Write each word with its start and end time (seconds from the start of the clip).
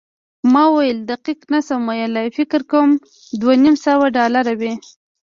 ما 0.53 0.63
وویل، 0.69 0.99
دقیق 1.11 1.39
نه 1.53 1.59
شم 1.67 1.81
ویلای، 1.89 2.27
فکر 2.37 2.61
کوم 2.71 2.89
دوه 3.41 3.53
نیم 3.63 3.75
سوه 3.85 4.05
ډالره 4.17 4.53
وي. 4.59 4.73